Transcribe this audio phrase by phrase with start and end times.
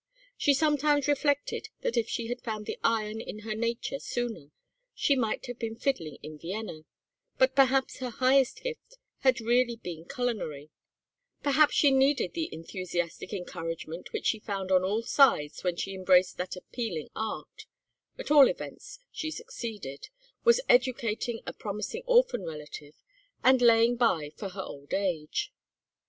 [0.35, 4.49] She sometimes reflected that if she had found the iron in her nature sooner
[4.95, 6.85] she might have been fiddling in Vienna;
[7.37, 10.71] but perhaps her highest gift had really been culinary,
[11.43, 16.37] perhaps she needed the enthusiastic encouragement which she found on all sides when she embraced
[16.37, 17.67] that appealing art;
[18.17, 20.09] at all events she succeeded,
[20.43, 22.95] was educating a promising orphan relative,
[23.43, 25.53] and laying by for her old age.